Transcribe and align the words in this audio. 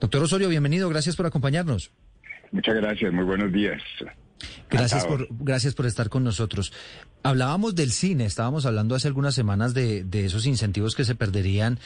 Doctor 0.00 0.22
Osorio, 0.22 0.48
bienvenido, 0.48 0.88
gracias 0.88 1.16
por 1.16 1.26
acompañarnos. 1.26 1.90
Muchas 2.52 2.76
gracias, 2.76 3.12
muy 3.12 3.24
buenos 3.24 3.52
días. 3.52 3.82
Gracias 4.70 5.04
por, 5.06 5.26
gracias 5.30 5.74
por 5.74 5.86
estar 5.86 6.08
con 6.08 6.22
nosotros. 6.24 6.72
Hablábamos 7.22 7.74
del 7.74 7.90
cine, 7.90 8.24
estábamos 8.24 8.66
hablando 8.66 8.94
hace 8.94 9.08
algunas 9.08 9.34
semanas 9.34 9.74
de, 9.74 10.06
esos 10.12 10.46
incentivos 10.46 10.94
que 10.94 11.04
se 11.04 11.14
perderían, 11.14 11.78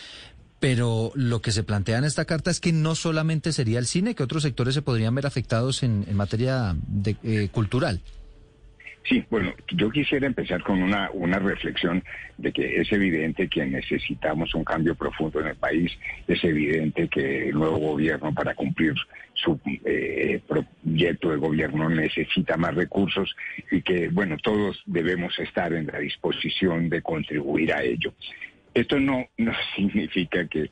pero 0.61 1.13
lo 1.15 1.41
que 1.41 1.53
se 1.53 1.63
plantea 1.63 1.99
en 1.99 2.05
esta 2.05 2.25
carta 2.25 2.51
es 2.51 2.61
que 2.61 2.73
no 2.73 2.95
solamente 2.95 3.53
sería 3.53 3.79
el 3.79 3.87
cine, 3.87 4.15
que 4.15 4.23
otros 4.23 4.43
sectores 4.43 4.75
se 4.75 4.83
podrían 4.83 5.15
ver 5.15 5.27
afectados 5.27 5.83
en, 5.83 6.15
materia 6.15 6.77
de, 6.87 7.17
eh, 7.23 7.49
cultural. 7.51 8.01
Sí, 9.05 9.25
bueno, 9.31 9.53
yo 9.73 9.91
quisiera 9.91 10.27
empezar 10.27 10.63
con 10.63 10.81
una, 10.81 11.11
una 11.13 11.39
reflexión 11.39 12.05
de 12.39 12.53
que 12.53 12.81
es 12.81 12.93
evidente 12.93 13.49
que 13.49 13.67
necesitamos 13.67 14.55
un 14.55 14.65
cambio 14.65 14.95
profundo 14.95 15.41
en 15.41 15.49
el 15.49 15.57
país, 15.57 15.91
es 16.29 16.43
evidente 16.45 17.09
que 17.09 17.49
el 17.49 17.55
nuevo 17.55 17.79
gobierno 17.79 18.33
para 18.33 18.55
cumplir 18.55 18.95
su 19.35 19.59
eh, 19.85 20.41
proyecto 20.47 21.31
de 21.31 21.37
gobierno 21.37 21.89
necesita 21.89 22.57
más 22.57 22.75
recursos 22.75 23.35
y 23.73 23.83
que, 23.83 24.09
bueno, 24.09 24.37
todos 24.37 24.81
debemos 24.87 25.37
estar 25.41 25.73
en 25.73 25.89
la 25.89 25.99
disposición 25.99 26.89
de 26.89 27.03
contribuir 27.03 27.73
a 27.73 27.83
ello. 27.83 28.15
Esto 28.73 29.01
no, 29.01 29.27
no 29.37 29.53
significa 29.77 30.47
que 30.47 30.71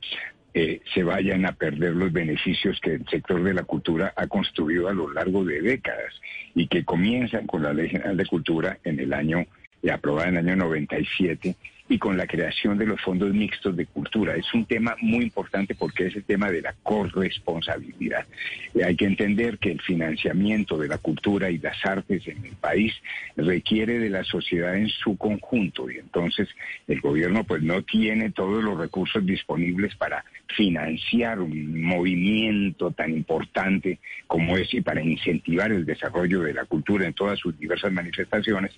eh, 0.53 0.81
se 0.93 1.05
vayan 1.05 1.47
a 1.47 1.53
perder 1.53 1.95
los 1.95 2.13
beneficios 2.13 2.81
que 2.81 2.95
el 2.95 3.07
sector 3.09 3.43
de 3.43 3.55
la 3.55 3.63
cultura 3.63 4.13
ha 4.17 4.27
construido 4.27 4.89
a 4.89 4.93
lo 4.93 5.13
largo 5.13 5.45
de 5.45 5.61
décadas 5.61 6.21
y 6.55 6.67
que 6.67 6.85
comienzan 6.85 7.47
con 7.47 7.63
la 7.63 7.73
Ley 7.73 7.89
General 7.89 8.17
de 8.17 8.27
Cultura 8.27 8.79
en 8.85 8.99
el 8.99 9.13
año, 9.13 9.47
aprobada 9.93 10.29
en 10.29 10.37
el 10.39 10.49
año 10.49 10.57
97 10.57 11.57
y 11.91 11.99
con 11.99 12.17
la 12.17 12.27
creación 12.27 12.79
de 12.79 12.87
los 12.87 13.01
fondos 13.01 13.35
mixtos 13.35 13.77
de 13.77 13.85
cultura. 13.85 14.37
Es 14.37 14.55
un 14.55 14.65
tema 14.65 14.95
muy 15.01 15.25
importante 15.25 15.75
porque 15.75 16.07
es 16.07 16.15
el 16.15 16.23
tema 16.23 16.49
de 16.49 16.63
la 16.63 16.73
corresponsabilidad. 16.85 18.27
Eh, 18.75 18.85
hay 18.85 18.95
que 18.95 19.07
entender 19.07 19.59
que 19.59 19.73
el 19.73 19.81
financiamiento 19.81 20.79
de 20.79 20.87
la 20.87 20.99
cultura 20.99 21.51
y 21.51 21.59
las 21.59 21.85
artes 21.85 22.27
en 22.29 22.45
el 22.45 22.55
país 22.55 22.95
requiere 23.37 23.99
de 23.99 24.09
la 24.09 24.23
sociedad 24.23 24.77
en 24.77 24.89
su 24.89 25.17
conjunto 25.17 25.91
y 25.91 25.99
entonces 25.99 26.49
el 26.87 27.01
gobierno 27.01 27.43
pues 27.43 27.61
no 27.63 27.83
tiene 27.83 28.31
todos 28.31 28.63
los 28.63 28.79
recursos 28.79 29.27
disponibles 29.27 29.97
para 29.97 30.25
financiar 30.57 31.41
un 31.41 31.83
movimiento 31.83 32.91
tan 32.91 33.13
importante 33.13 33.99
como 34.27 34.57
es 34.57 34.73
y 34.75 34.81
para 34.81 35.03
incentivar 35.03 35.73
el 35.73 35.85
desarrollo 35.85 36.43
de 36.43 36.55
la 36.55 36.65
cultura 36.65 37.07
en 37.07 37.15
todas 37.15 37.39
sus 37.39 37.59
diversas 37.59 37.93
manifestaciones, 37.93 38.73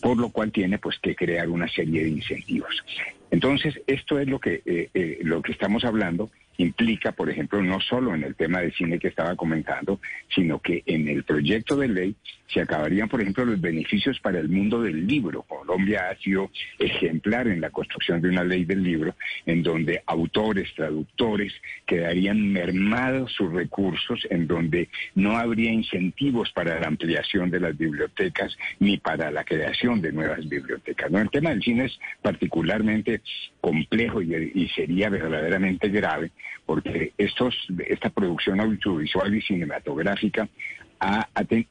por 0.00 0.18
lo 0.18 0.30
cual 0.30 0.50
tiene 0.52 0.78
pues 0.78 0.98
que 0.98 1.14
crear 1.14 1.48
una 1.48 1.68
serie 1.68 2.04
de 2.04 2.10
incentivos. 2.10 2.84
Entonces, 3.30 3.80
esto 3.86 4.18
es 4.18 4.28
lo 4.28 4.40
que, 4.40 4.62
eh, 4.64 4.90
eh, 4.92 5.18
lo 5.22 5.40
que 5.42 5.52
estamos 5.52 5.84
hablando 5.84 6.30
implica, 6.62 7.12
por 7.12 7.30
ejemplo, 7.30 7.62
no 7.62 7.80
solo 7.80 8.14
en 8.14 8.24
el 8.24 8.34
tema 8.34 8.60
de 8.60 8.72
cine 8.72 8.98
que 8.98 9.08
estaba 9.08 9.36
comentando, 9.36 10.00
sino 10.34 10.60
que 10.60 10.82
en 10.86 11.08
el 11.08 11.24
proyecto 11.24 11.76
de 11.76 11.88
ley 11.88 12.16
se 12.52 12.60
acabarían, 12.60 13.08
por 13.08 13.20
ejemplo, 13.20 13.44
los 13.44 13.60
beneficios 13.60 14.18
para 14.20 14.40
el 14.40 14.48
mundo 14.48 14.82
del 14.82 15.06
libro. 15.06 15.42
Colombia 15.42 16.10
ha 16.10 16.16
sido 16.16 16.50
ejemplar 16.78 17.46
en 17.46 17.60
la 17.60 17.70
construcción 17.70 18.20
de 18.20 18.28
una 18.28 18.44
ley 18.44 18.64
del 18.64 18.82
libro, 18.82 19.14
en 19.46 19.62
donde 19.62 20.02
autores, 20.06 20.74
traductores 20.74 21.52
quedarían 21.86 22.52
mermados 22.52 23.32
sus 23.32 23.52
recursos, 23.52 24.26
en 24.30 24.46
donde 24.46 24.88
no 25.14 25.36
habría 25.36 25.72
incentivos 25.72 26.50
para 26.52 26.80
la 26.80 26.88
ampliación 26.88 27.50
de 27.50 27.60
las 27.60 27.76
bibliotecas 27.76 28.56
ni 28.80 28.98
para 28.98 29.30
la 29.30 29.44
creación 29.44 30.00
de 30.00 30.12
nuevas 30.12 30.48
bibliotecas. 30.48 31.10
¿no? 31.10 31.20
El 31.20 31.30
tema 31.30 31.50
del 31.50 31.62
cine 31.62 31.84
es 31.86 31.98
particularmente 32.20 33.22
complejo 33.60 34.22
y 34.22 34.68
sería 34.74 35.10
verdaderamente 35.10 35.88
grave 35.88 36.30
porque 36.66 37.12
estos, 37.18 37.54
esta 37.86 38.10
producción 38.10 38.60
audiovisual 38.60 39.34
y 39.34 39.42
cinematográfica 39.42 40.48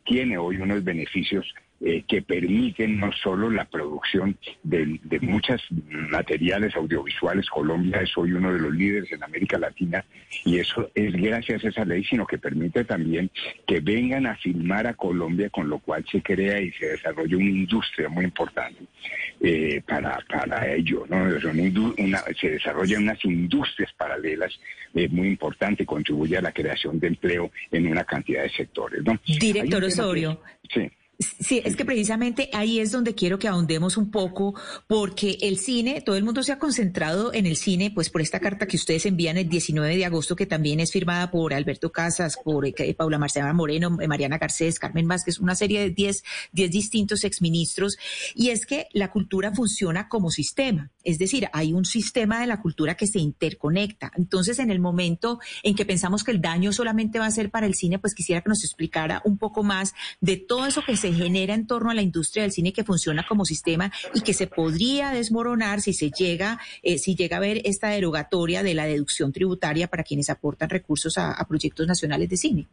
tiene 0.04 0.38
hoy 0.38 0.58
unos 0.58 0.84
beneficios 0.84 1.45
eh, 1.82 2.04
que 2.06 2.22
permiten 2.22 3.00
no 3.00 3.10
solo 3.14 3.50
la 3.50 3.64
producción 3.64 4.38
de, 4.64 5.00
de 5.02 5.20
muchos 5.22 5.62
materiales 6.12 6.76
audiovisuales. 6.76 7.50
Colombia 7.50 8.02
es 8.02 8.12
hoy 8.17 8.34
uno 8.34 8.52
de 8.52 8.60
los 8.60 8.73
líderes 8.73 9.10
en 9.14 9.23
América 9.23 9.58
Latina 9.58 10.04
y 10.44 10.60
eso 10.60 10.92
es 10.94 11.14
gracias 11.14 11.64
a 11.64 11.70
esa 11.70 11.86
ley, 11.86 12.04
sino 12.04 12.28
que 12.28 12.38
permite 12.38 12.84
también 12.84 13.32
que 13.66 13.80
vengan 13.80 14.28
a 14.28 14.36
filmar 14.36 14.88
a 14.88 14.94
Colombia, 14.94 15.50
con 15.50 15.70
lo 15.70 15.80
cual 15.80 16.06
se 16.12 16.22
crea 16.22 16.60
y 16.60 16.70
se 16.72 16.88
desarrolla 16.88 17.38
una 17.38 17.50
industria 17.50 18.10
muy 18.10 18.26
importante 18.26 18.84
eh, 19.39 19.82
para, 19.88 20.20
para 20.28 20.68
ello. 20.68 21.06
¿no? 21.10 21.30
se 22.39 22.50
desarrollan 22.50 23.04
unas 23.04 23.23
industrias 23.23 23.94
paralelas 23.94 24.52
eh, 24.94 25.08
muy 25.08 25.30
importantes, 25.30 25.88
contribuye 25.88 26.38
a 26.38 26.42
la 26.42 26.52
creación 26.52 27.00
de 27.00 27.08
empleo 27.08 27.52
en 27.72 27.88
una 27.88 28.04
cantidad 28.04 28.44
de 28.44 28.50
sectores. 28.50 29.02
¿no? 29.04 29.18
Director 29.26 29.84
Osorio. 29.84 30.42
sí. 30.73 30.89
Sí, 31.20 31.62
es 31.66 31.76
que 31.76 31.84
precisamente 31.84 32.50
ahí 32.54 32.80
es 32.80 32.92
donde 32.92 33.14
quiero 33.14 33.40
que 33.40 33.50
ahondemos 33.50 33.98
un 33.98 34.10
poco, 34.10 34.56
porque 34.88 35.38
el 35.42 35.58
cine, 35.58 36.00
todo 36.00 36.16
el 36.16 36.24
mundo 36.24 36.44
se 36.44 36.54
ha 36.54 36.60
concentrado 36.60 37.34
en 37.34 37.46
el 37.46 37.58
cine, 37.58 37.92
pues 37.92 38.10
por 38.10 38.22
esta 38.22 38.40
carta 38.40 38.68
que 38.68 38.78
ustedes 38.78 39.06
envían 39.06 39.36
el 39.36 39.50
19 39.50 39.98
de 39.98 40.06
agosto, 40.06 40.38
que 40.38 40.46
también 40.46 40.80
es 40.80 40.94
firmada 40.94 41.30
por 41.30 41.54
Alberto 41.54 41.92
Casas, 41.92 42.38
por 42.42 42.66
eh, 42.66 42.96
Paula 42.98 43.18
Marcela 43.18 43.52
Moreno, 43.52 43.98
eh, 44.00 44.08
Mariana 44.08 44.38
Garcés, 44.38 44.80
Carmen 44.80 45.10
Vázquez, 45.10 45.40
una 45.40 45.56
serie 45.56 45.82
de 45.82 45.90
10, 45.90 46.24
10 46.54 46.72
distintos 46.72 47.26
exministros, 47.26 47.98
y 48.34 48.52
es 48.52 48.66
que 48.66 48.88
la 48.94 49.12
cultura 49.12 49.54
funciona 49.54 50.08
como 50.08 50.32
sistema, 50.32 50.90
es 51.04 51.20
decir, 51.20 51.50
hay 51.52 51.74
un 51.74 51.84
sistema 51.84 52.40
de 52.40 52.48
la 52.48 52.62
cultura 52.62 52.96
que 52.96 53.08
se 53.08 53.20
interconecta. 53.20 54.12
Entonces, 54.16 54.58
en 54.60 54.72
el 54.72 54.80
momento 54.80 55.40
en 55.64 55.76
que 55.76 55.86
pensamos 55.86 56.24
que 56.24 56.32
el 56.32 56.40
daño 56.40 56.72
solamente 56.72 57.20
va 57.20 57.26
a 57.26 57.32
ser 57.32 57.50
para 57.50 57.66
el 57.66 57.76
cine, 57.76 58.00
pues 58.00 58.16
quisiera 58.16 58.42
que 58.42 58.50
nos 58.50 58.64
explicara 58.64 59.22
un 59.26 59.38
poco 59.38 59.64
más 59.64 59.94
de 60.22 60.38
todo 60.38 60.66
eso 60.66 60.82
que 60.86 60.96
se 60.96 61.08
genera 61.14 61.53
en 61.53 61.67
torno 61.67 61.89
a 61.89 61.93
la 61.93 62.02
industria 62.02 62.43
del 62.43 62.52
cine 62.52 62.73
que 62.73 62.83
funciona 62.83 63.25
como 63.27 63.45
sistema 63.45 63.92
y 64.14 64.21
que 64.21 64.33
se 64.33 64.47
podría 64.47 65.11
desmoronar 65.11 65.81
si 65.81 65.93
se 65.93 66.11
llega, 66.11 66.59
eh, 66.83 66.97
si 66.97 67.15
llega 67.15 67.37
a 67.37 67.42
ver 67.42 67.61
esta 67.65 67.89
derogatoria 67.89 68.64
de 68.64 68.73
la 68.73 68.86
deducción 68.86 69.31
tributaria 69.31 69.87
para 69.87 70.03
quienes 70.03 70.30
aportan 70.30 70.70
recursos 70.70 71.17
a, 71.17 71.45
proyectos 71.47 71.87
nacionales 71.87 72.30
de 72.30 72.37
cine. 72.37 72.67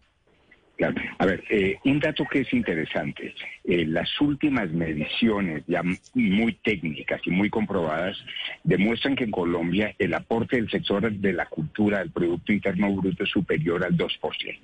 Claro. 0.76 0.94
A 1.18 1.24
ver, 1.24 1.42
eh, 1.48 1.78
un 1.84 1.98
dato 1.98 2.24
que 2.30 2.40
es 2.40 2.52
interesante. 2.52 3.34
Eh, 3.64 3.86
las 3.86 4.20
últimas 4.20 4.70
mediciones, 4.70 5.64
ya 5.66 5.82
muy 6.12 6.52
técnicas 6.52 7.22
y 7.24 7.30
muy 7.30 7.48
comprobadas, 7.48 8.18
demuestran 8.62 9.16
que 9.16 9.24
en 9.24 9.30
Colombia 9.30 9.94
el 9.98 10.12
aporte 10.12 10.56
del 10.56 10.70
sector 10.70 11.10
de 11.10 11.32
la 11.32 11.46
cultura 11.46 12.00
al 12.00 12.10
Producto 12.10 12.52
Interno 12.52 12.92
Bruto 12.94 13.24
es 13.24 13.30
superior 13.30 13.82
al 13.84 13.96
2%. 13.96 14.58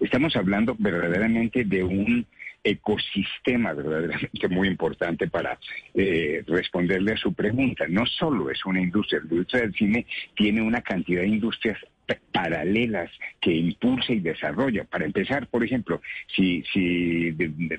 Estamos 0.00 0.34
hablando 0.34 0.74
verdaderamente 0.78 1.64
de 1.64 1.84
un 1.84 2.26
ecosistema 2.62 3.72
verdaderamente 3.72 4.48
muy 4.48 4.68
importante 4.68 5.28
para 5.28 5.58
eh, 5.94 6.42
responderle 6.46 7.12
a 7.12 7.16
su 7.16 7.32
pregunta. 7.32 7.86
No 7.88 8.06
solo 8.06 8.50
es 8.50 8.64
una 8.64 8.80
industria, 8.80 9.20
la 9.20 9.30
industria 9.30 9.62
del 9.62 9.74
cine 9.74 10.06
tiene 10.34 10.62
una 10.62 10.82
cantidad 10.82 11.22
de 11.22 11.28
industrias 11.28 11.78
paralelas 12.32 13.10
que 13.40 13.52
impulsa 13.52 14.12
y 14.12 14.20
desarrolla. 14.20 14.84
Para 14.84 15.04
empezar, 15.04 15.46
por 15.46 15.64
ejemplo, 15.64 16.00
si, 16.34 16.64
si 16.72 17.32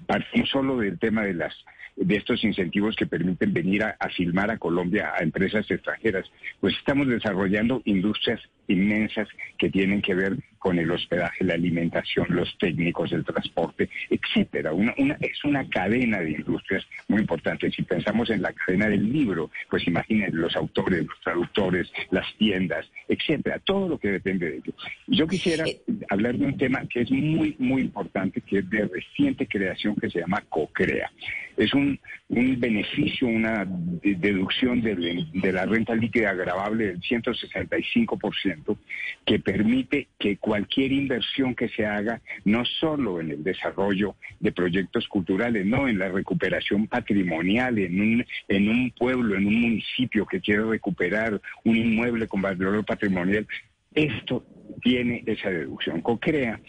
partimos 0.06 0.50
solo 0.50 0.78
del 0.78 0.98
tema 1.00 1.24
de 1.24 1.34
las 1.34 1.54
de 1.98 2.16
estos 2.16 2.44
incentivos 2.46 2.96
que 2.96 3.06
permiten 3.06 3.54
venir 3.54 3.84
a, 3.84 3.98
a, 4.00 4.08
filmar 4.10 4.50
a 4.50 4.58
Colombia 4.58 5.12
a 5.14 5.24
empresas 5.24 5.70
extranjeras, 5.70 6.26
pues 6.62 6.74
estamos 6.78 7.08
desarrollando 7.08 7.82
industrias 7.84 8.40
inmensas 8.72 9.28
que 9.58 9.70
tienen 9.70 10.02
que 10.02 10.16
ver 10.16 10.38
con 10.62 10.78
el 10.78 10.92
hospedaje, 10.92 11.44
la 11.44 11.56
alimentación, 11.56 12.28
los 12.30 12.56
técnicos, 12.60 13.12
el 13.12 13.26
transporte, 13.26 13.90
etcétera. 14.12 14.72
Una, 14.74 14.94
es 15.20 15.44
una 15.44 15.68
cadena 15.68 16.20
de 16.20 16.32
industrias 16.32 16.86
muy 17.08 17.22
importante. 17.22 17.72
Si 17.72 17.82
pensamos 17.82 18.30
en 18.30 18.44
la 18.44 18.54
cadena 18.54 18.88
del 18.88 19.12
libro, 19.12 19.50
pues 19.72 19.88
imaginen 19.88 20.30
los 20.40 20.56
autores, 20.56 21.04
los 21.04 21.20
traductores, 21.22 21.92
las 22.12 22.28
tiendas, 22.38 22.88
etcétera, 23.08 23.58
todo 23.58 23.90
lo 23.90 23.98
que 23.98 24.12
depende 24.12 24.52
de 24.52 24.58
ello. 24.58 24.74
Yo 25.08 25.28
quisiera 25.28 25.66
hablar 26.10 26.38
de 26.38 26.46
un 26.46 26.58
tema 26.58 26.86
que 26.88 27.02
es 27.02 27.12
muy, 27.12 27.56
muy 27.58 27.82
importante, 27.82 28.42
que 28.42 28.60
es 28.60 28.70
de 28.70 28.88
reciente 28.88 29.48
creación, 29.48 29.96
que 29.96 30.12
se 30.12 30.20
llama 30.20 30.44
CoCrea. 30.48 31.12
Es 31.58 31.74
un, 31.74 32.00
un 32.30 32.60
beneficio, 32.60 33.28
una 33.28 33.66
deducción 33.68 34.82
de, 34.82 35.52
la 35.52 35.66
renta 35.66 35.96
líquida 35.96 36.32
agravable 36.32 36.88
del 36.88 37.02
165%, 37.02 38.78
que 39.26 39.40
permite 39.40 40.08
que 40.18 40.38
cualquier 40.38 40.92
inversión 40.92 41.56
que 41.56 41.70
se 41.70 41.86
haga, 41.86 42.22
no 42.46 42.64
solo 42.66 43.20
en 43.20 43.32
el 43.32 43.44
desarrollo 43.44 44.16
de 44.40 44.52
proyectos 44.52 45.08
culturales, 45.08 45.66
no 45.66 45.88
en 45.88 46.00
la 46.00 46.10
recuperación 46.10 46.88
patrimonial, 46.88 47.78
en 47.80 48.00
un, 48.00 48.26
en 48.48 48.70
un 48.70 48.92
pueblo, 48.92 49.36
en 49.36 49.48
un 49.48 49.62
municipio 49.62 50.26
que 50.26 50.40
quiere 50.40 50.64
recuperar 50.64 51.42
un 51.64 51.76
inmueble 51.76 52.28
con 52.28 52.42
valor 52.42 52.86
patrimonial, 52.86 53.46
esto 53.94 54.46
tiene 54.82 55.24
esa 55.26 55.50
deducción. 55.50 56.02
COCREA 56.02 56.60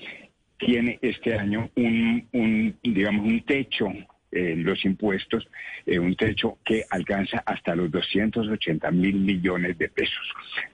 tiene 0.58 0.98
este 1.02 1.34
año 1.34 1.70
un, 1.76 2.26
un 2.32 2.76
digamos, 2.82 3.26
un 3.26 3.40
techo 3.44 3.88
en 4.32 4.64
los 4.64 4.84
impuestos, 4.84 5.46
eh, 5.86 5.98
un 5.98 6.16
techo 6.16 6.58
que 6.64 6.84
alcanza 6.90 7.42
hasta 7.44 7.76
los 7.76 7.90
280 7.90 8.90
mil 8.90 9.16
millones 9.20 9.78
de 9.78 9.88
pesos. 9.88 10.26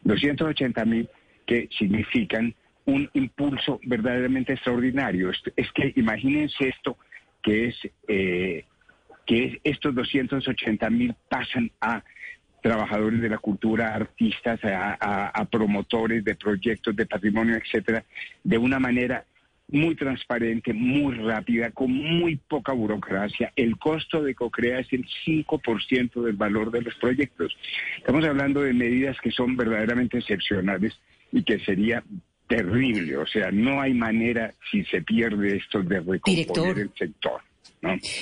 280 0.02 0.84
mil 0.84 1.08
que 1.46 1.68
significan 1.76 2.54
un 2.84 3.10
impulso 3.12 3.80
verdaderamente 3.84 4.54
extraordinario. 4.54 5.30
Es 5.30 5.72
que 5.72 5.92
imagínense 5.96 6.68
esto, 6.68 6.96
que 7.42 7.66
es 7.66 7.76
eh, 8.06 8.64
que 9.26 9.60
estos 9.62 9.94
280 9.94 10.88
mil 10.88 11.14
pasan 11.28 11.70
a 11.80 12.02
trabajadores 12.62 13.20
de 13.20 13.28
la 13.28 13.38
cultura, 13.38 13.94
artistas, 13.94 14.58
a, 14.64 15.44
promotores 15.50 16.24
de 16.24 16.34
proyectos 16.34 16.96
de 16.96 17.06
patrimonio, 17.06 17.56
etcétera, 17.56 18.04
de 18.42 18.58
una 18.58 18.78
manera 18.78 19.24
muy 19.70 19.94
transparente, 19.94 20.72
muy 20.72 21.14
rápida, 21.16 21.70
con 21.70 21.92
muy 21.92 22.36
poca 22.36 22.72
burocracia. 22.72 23.52
El 23.54 23.78
costo 23.78 24.22
de 24.22 24.34
COCREA 24.34 24.80
es 24.80 24.92
el 24.92 25.06
5% 25.26 26.22
del 26.22 26.36
valor 26.36 26.70
de 26.70 26.82
los 26.82 26.94
proyectos. 26.94 27.56
Estamos 27.98 28.24
hablando 28.24 28.62
de 28.62 28.72
medidas 28.72 29.16
que 29.20 29.30
son 29.30 29.56
verdaderamente 29.56 30.18
excepcionales 30.18 30.98
y 31.32 31.42
que 31.42 31.58
sería 31.60 32.02
terrible. 32.46 33.18
O 33.18 33.26
sea, 33.26 33.50
no 33.50 33.80
hay 33.80 33.92
manera, 33.92 34.54
si 34.70 34.84
se 34.84 35.02
pierde 35.02 35.56
esto, 35.56 35.82
de 35.82 36.00
recomponer 36.00 36.78
el 36.78 36.90
sector. 36.98 37.42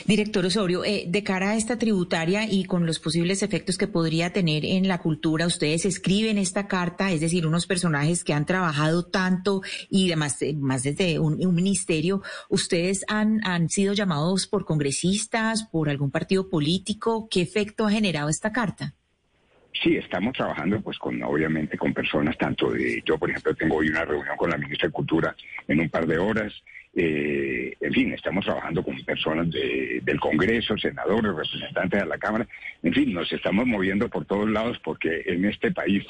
Director 0.06 0.44
Osorio, 0.44 0.84
eh, 0.84 1.04
de 1.08 1.22
cara 1.22 1.50
a 1.50 1.56
esta 1.56 1.78
tributaria 1.78 2.46
y 2.50 2.64
con 2.64 2.84
los 2.84 2.98
posibles 2.98 3.42
efectos 3.42 3.78
que 3.78 3.86
podría 3.86 4.32
tener 4.32 4.64
en 4.64 4.86
la 4.86 4.98
cultura, 4.98 5.46
ustedes 5.46 5.86
escriben 5.86 6.36
esta 6.36 6.68
carta, 6.68 7.10
es 7.10 7.20
decir, 7.20 7.46
unos 7.46 7.66
personajes 7.66 8.22
que 8.22 8.34
han 8.34 8.44
trabajado 8.44 9.06
tanto 9.06 9.62
y 9.88 10.08
además 10.08 10.40
eh, 10.42 10.54
más 10.54 10.82
desde 10.82 11.18
un, 11.18 11.36
ministerio, 11.54 12.22
¿ustedes 12.50 13.04
han, 13.08 13.40
han 13.44 13.70
sido 13.70 13.94
llamados 13.94 14.46
por 14.46 14.66
congresistas, 14.66 15.64
por 15.64 15.88
algún 15.88 16.10
partido 16.10 16.50
político? 16.50 17.28
¿Qué 17.30 17.40
efecto 17.40 17.86
ha 17.86 17.90
generado 17.90 18.28
esta 18.28 18.52
carta? 18.52 18.94
Sí, 19.82 19.96
estamos 19.96 20.32
trabajando 20.34 20.80
pues 20.80 20.98
con 20.98 21.22
obviamente 21.22 21.76
con 21.76 21.92
personas 21.92 22.36
tanto 22.38 22.70
de 22.70 23.02
yo 23.04 23.18
por 23.18 23.28
ejemplo 23.30 23.54
tengo 23.54 23.76
hoy 23.76 23.88
una 23.88 24.04
reunión 24.04 24.36
con 24.36 24.50
la 24.50 24.56
ministra 24.56 24.88
de 24.88 24.92
Cultura 24.92 25.36
en 25.68 25.80
un 25.80 25.88
par 25.90 26.06
de 26.06 26.18
horas. 26.18 26.52
Eh, 26.98 27.76
en 27.78 27.92
fin, 27.92 28.12
estamos 28.14 28.46
trabajando 28.46 28.82
con 28.82 28.96
personas 29.04 29.48
del 29.50 30.18
Congreso, 30.18 30.78
senadores, 30.78 31.34
representantes 31.34 32.00
de 32.00 32.06
la 32.06 32.16
Cámara. 32.16 32.48
En 32.82 32.94
fin, 32.94 33.12
nos 33.12 33.30
estamos 33.30 33.66
moviendo 33.66 34.08
por 34.08 34.24
todos 34.24 34.48
lados 34.48 34.78
porque 34.82 35.22
en 35.26 35.44
este 35.44 35.72
país 35.72 36.04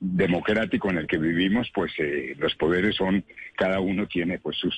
democrático 0.00 0.90
en 0.90 0.98
el 0.98 1.06
que 1.06 1.18
vivimos, 1.18 1.70
pues 1.72 1.92
eh, 1.98 2.34
los 2.38 2.56
poderes 2.56 2.96
son, 2.96 3.24
cada 3.54 3.78
uno 3.78 4.08
tiene 4.08 4.40
pues 4.40 4.56
sus 4.56 4.74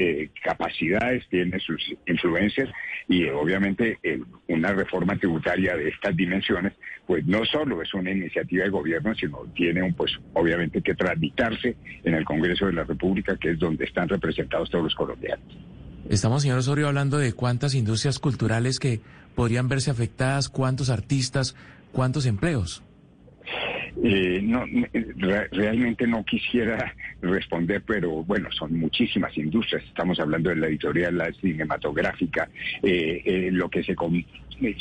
eh, 0.00 0.30
capacidades, 0.44 1.26
tiene 1.28 1.58
sus 1.58 1.82
influencias 2.06 2.68
y 3.08 3.24
obviamente 3.28 3.98
una 4.46 4.72
reforma 4.72 5.16
tributaria 5.16 5.76
de 5.76 5.88
estas 5.88 6.16
dimensiones, 6.16 6.72
pues 7.04 7.26
no 7.26 7.44
solo 7.44 7.82
es 7.82 7.92
una 7.94 8.12
iniciativa 8.12 8.62
de 8.62 8.70
gobierno, 8.70 9.12
sino 9.16 9.38
tiene 9.56 9.82
un, 9.82 9.92
pues 9.94 10.12
obviamente 10.34 10.82
que 10.82 10.94
tramitarse 10.94 11.74
en 12.04 12.14
el 12.14 12.24
Congreso 12.24 12.66
de 12.66 12.74
la 12.74 12.84
República, 12.84 13.36
que 13.36 13.50
es 13.50 13.58
donde 13.58 13.86
están 13.86 14.08
representados 14.08 14.70
todos 14.70 14.84
los 14.84 14.94
colombianos. 14.94 15.58
Estamos, 16.08 16.42
señor 16.42 16.58
Osorio, 16.58 16.86
hablando 16.86 17.18
de 17.18 17.32
cuántas 17.32 17.74
industrias 17.74 18.20
culturales 18.20 18.78
que 18.78 19.00
podrían 19.34 19.66
verse 19.68 19.90
afectadas, 19.90 20.48
cuántos 20.48 20.90
artistas, 20.90 21.56
cuántos 21.90 22.24
empleos. 22.24 22.84
Eh, 24.02 24.40
no, 24.42 24.64
realmente 25.52 26.06
no 26.06 26.24
quisiera 26.24 26.94
responder, 27.22 27.82
pero 27.86 28.22
bueno, 28.24 28.50
son 28.52 28.78
muchísimas 28.78 29.36
industrias. 29.36 29.82
Estamos 29.84 30.20
hablando 30.20 30.50
de 30.50 30.56
la 30.56 30.68
editorial, 30.68 31.16
la 31.16 31.32
cinematográfica, 31.32 32.48
eh, 32.82 33.22
eh, 33.24 33.48
lo 33.52 33.68
que 33.68 33.82
se, 33.82 33.96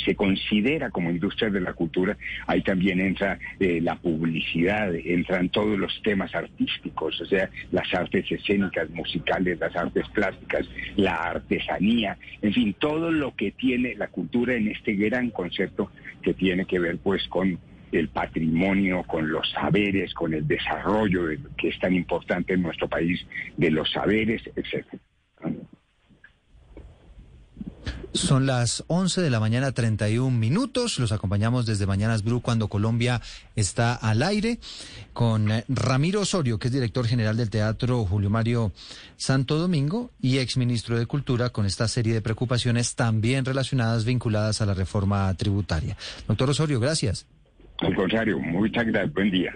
se 0.06 0.16
considera 0.16 0.90
como 0.90 1.10
industria 1.10 1.50
de 1.50 1.62
la 1.62 1.74
cultura. 1.74 2.18
Ahí 2.46 2.62
también 2.62 3.00
entra 3.00 3.40
la 3.60 3.96
publicidad, 3.96 4.94
entran 4.96 5.50
todos 5.50 5.78
los 5.78 6.02
temas 6.04 6.34
artísticos, 6.36 7.20
o 7.22 7.26
sea, 7.26 7.50
las 7.72 7.92
artes 7.94 8.32
escénicas, 8.32 8.90
musicales, 8.90 9.60
las 9.60 9.76
artes 9.76 10.08
plásticas, 10.10 10.68
la 10.96 11.16
artesanía, 11.16 12.18
en 12.42 12.54
fin, 12.54 12.76
todo 12.78 13.12
lo 13.12 13.36
que 13.36 13.52
tiene 13.52 13.96
la 13.96 14.08
cultura 14.08 14.56
en 14.56 14.68
este 14.70 14.94
gran 14.94 15.30
concepto 15.32 15.92
que 16.22 16.34
tiene 16.34 16.66
que 16.66 16.80
ver 16.80 16.98
pues 16.98 17.28
con 17.28 17.60
el 17.92 18.10
patrimonio, 18.10 19.04
con 19.04 19.30
los 19.30 19.50
saberes, 19.52 20.14
con 20.14 20.34
el 20.34 20.48
desarrollo 20.48 21.24
que 21.58 21.70
es 21.70 21.80
tan 21.80 21.94
importante 21.94 22.54
en 22.54 22.62
nuestro 22.62 22.88
país, 22.88 23.26
de 23.56 23.72
los 23.72 23.92
saberes, 23.92 24.42
etcétera. 24.56 25.00
Son 28.14 28.48
las 28.48 28.84
11 28.88 29.22
de 29.22 29.30
la 29.30 29.40
mañana, 29.40 29.72
31 29.72 30.36
minutos. 30.36 30.98
Los 30.98 31.12
acompañamos 31.12 31.66
desde 31.66 31.86
Mañanas 31.86 32.24
Blue 32.24 32.42
cuando 32.42 32.68
Colombia 32.68 33.22
está 33.56 33.94
al 33.94 34.24
aire 34.24 34.60
con 35.14 35.52
eh, 35.52 35.66
Ramiro 35.68 36.22
Osorio, 36.22 36.58
que 36.58 36.70
es 36.70 36.74
director 36.74 37.06
general 37.06 37.38
del 37.38 37.50
Teatro 37.50 38.06
Julio 38.06 38.30
Mario 38.30 38.72
Santo 39.18 39.58
Domingo 39.58 40.12
y 40.20 40.40
exministro 40.40 40.98
de 40.98 41.06
Cultura, 41.06 41.52
con 41.52 41.66
esta 41.66 41.88
serie 41.88 42.14
de 42.14 42.22
preocupaciones 42.22 42.96
también 42.96 43.46
relacionadas, 43.46 44.04
vinculadas 44.04 44.62
a 44.62 44.66
la 44.66 44.74
reforma 44.74 45.32
tributaria. 45.36 45.96
Doctor 46.28 46.50
Osorio, 46.50 46.80
gracias. 46.80 47.28
Al 47.80 47.96
contrario, 47.96 48.40
muchas 48.40 48.86
gracias. 48.86 49.14
Buen 49.14 49.32
día. 49.32 49.56